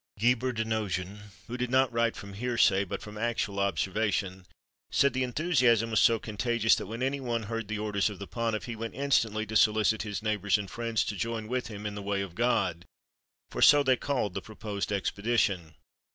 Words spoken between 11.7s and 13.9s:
in "the way of God," for so